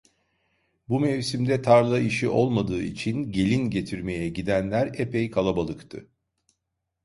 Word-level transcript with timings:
Bu 0.89 0.99
mevsimde 0.99 1.61
tarla 1.61 1.99
işi 1.99 2.29
olmadığı 2.29 2.83
için, 2.83 3.31
gelin 3.31 3.69
getirmeye 3.69 4.29
gidenler 4.29 4.99
epey 4.99 5.31
kalabalıktı. 5.31 6.09